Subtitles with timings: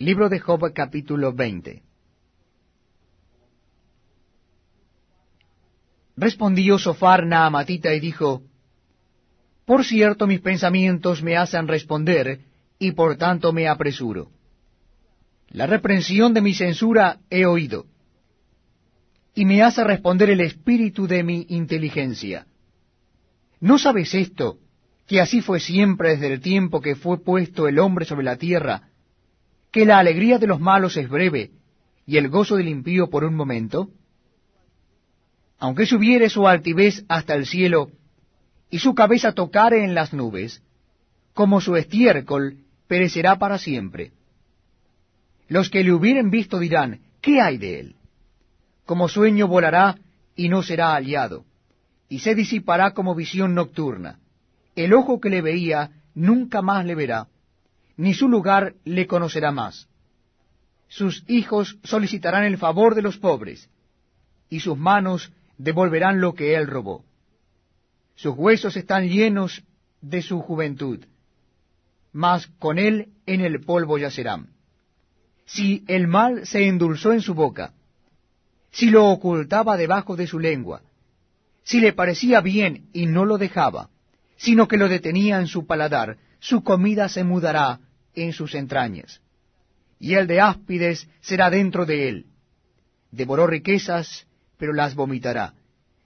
[0.00, 1.82] Libro de Job capítulo 20
[6.16, 8.42] Respondió Sofar Naamatita y dijo,
[9.64, 12.42] Por cierto mis pensamientos me hacen responder,
[12.78, 14.30] y por tanto me apresuro.
[15.48, 17.86] La reprensión de mi censura he oído,
[19.34, 22.46] y me hace responder el espíritu de mi inteligencia.
[23.58, 24.58] ¿No sabes esto,
[25.08, 28.87] que así fue siempre desde el tiempo que fue puesto el hombre sobre la tierra,
[29.78, 31.52] que la alegría de los malos es breve,
[32.04, 33.90] y el gozo del impío por un momento?
[35.60, 37.92] aunque subiere su altivez hasta el cielo,
[38.70, 40.64] y su cabeza tocare en las nubes,
[41.32, 44.10] como su estiércol perecerá para siempre.
[45.46, 47.94] Los que le hubieren visto dirán, ¿qué hay de él?
[48.84, 49.96] Como sueño volará
[50.34, 51.44] y no será aliado,
[52.08, 54.18] y se disipará como visión nocturna.
[54.74, 57.28] El ojo que le veía nunca más le verá,
[57.98, 59.88] ni su lugar le conocerá más.
[60.86, 63.68] Sus hijos solicitarán el favor de los pobres,
[64.48, 67.04] y sus manos devolverán lo que él robó.
[68.14, 69.62] Sus huesos están llenos
[70.00, 71.00] de su juventud,
[72.12, 74.50] mas con él en el polvo yacerán.
[75.44, 77.74] Si el mal se endulzó en su boca,
[78.70, 80.82] si lo ocultaba debajo de su lengua,
[81.64, 83.90] si le parecía bien y no lo dejaba,
[84.36, 87.80] sino que lo detenía en su paladar, su comida se mudará
[88.22, 89.20] en sus entrañas,
[89.98, 92.26] y el de áspides será dentro de él.
[93.10, 94.26] Devoró riquezas,
[94.58, 95.54] pero las vomitará.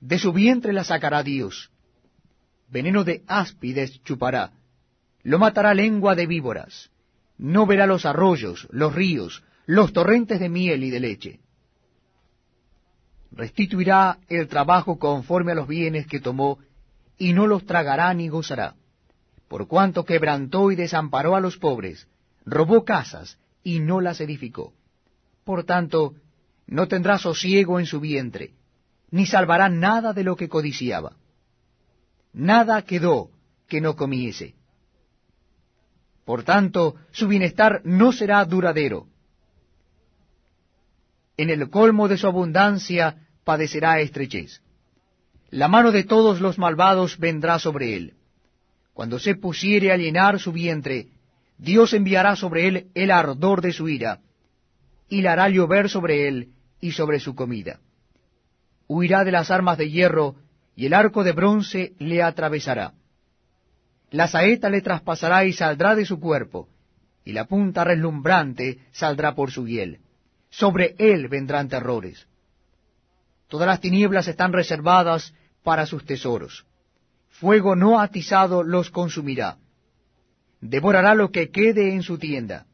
[0.00, 1.70] De su vientre las sacará Dios.
[2.68, 4.52] Veneno de áspides chupará.
[5.22, 6.90] Lo matará lengua de víboras.
[7.38, 11.40] No verá los arroyos, los ríos, los torrentes de miel y de leche.
[13.32, 16.58] Restituirá el trabajo conforme a los bienes que tomó,
[17.18, 18.74] y no los tragará ni gozará.
[19.48, 22.08] Por cuanto quebrantó y desamparó a los pobres,
[22.44, 24.72] robó casas y no las edificó.
[25.44, 26.14] Por tanto,
[26.66, 28.54] no tendrá sosiego en su vientre,
[29.10, 31.16] ni salvará nada de lo que codiciaba.
[32.32, 33.30] Nada quedó
[33.68, 34.54] que no comiese.
[36.24, 39.06] Por tanto, su bienestar no será duradero.
[41.36, 44.60] En el colmo de su abundancia padecerá estrechez.
[45.50, 48.15] La mano de todos los malvados vendrá sobre él.
[48.96, 51.08] Cuando se pusiere a llenar su vientre,
[51.58, 54.20] Dios enviará sobre él el ardor de su ira,
[55.10, 57.78] y la hará llover sobre él y sobre su comida.
[58.88, 60.36] Huirá de las armas de hierro,
[60.74, 62.94] y el arco de bronce le atravesará.
[64.12, 66.70] La saeta le traspasará y saldrá de su cuerpo,
[67.22, 70.00] y la punta reslumbrante saldrá por su hiel.
[70.48, 72.26] Sobre él vendrán terrores.
[73.48, 76.64] Todas las tinieblas están reservadas para sus tesoros.
[77.38, 79.58] Fuego no atizado los consumirá.
[80.60, 82.64] Devorará lo que quede en su tienda.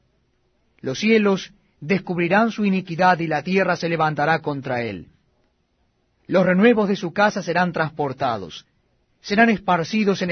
[0.81, 5.09] Los cielos descubrirán su iniquidad y la tierra se levantará contra él.
[6.29, 8.65] Los renuevos de su casa serán transportados,
[9.21, 10.31] serán esparcidos en el